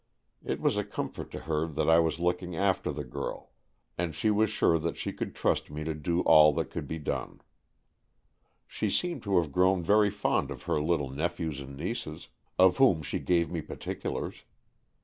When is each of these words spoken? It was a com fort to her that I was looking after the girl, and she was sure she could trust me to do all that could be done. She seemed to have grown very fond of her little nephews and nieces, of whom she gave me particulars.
It 0.43 0.59
was 0.59 0.77
a 0.77 0.83
com 0.83 1.09
fort 1.11 1.29
to 1.29 1.41
her 1.41 1.67
that 1.67 1.87
I 1.87 1.99
was 1.99 2.17
looking 2.17 2.55
after 2.55 2.91
the 2.91 3.03
girl, 3.03 3.51
and 3.99 4.15
she 4.15 4.31
was 4.31 4.49
sure 4.49 4.91
she 4.95 5.13
could 5.13 5.35
trust 5.35 5.69
me 5.69 5.83
to 5.83 5.93
do 5.93 6.21
all 6.21 6.53
that 6.53 6.71
could 6.71 6.87
be 6.87 6.97
done. 6.97 7.39
She 8.65 8.89
seemed 8.89 9.21
to 9.21 9.39
have 9.39 9.51
grown 9.51 9.83
very 9.83 10.09
fond 10.09 10.49
of 10.49 10.63
her 10.63 10.81
little 10.81 11.11
nephews 11.11 11.59
and 11.59 11.77
nieces, 11.77 12.29
of 12.57 12.77
whom 12.77 13.03
she 13.03 13.19
gave 13.19 13.51
me 13.51 13.61
particulars. 13.61 14.41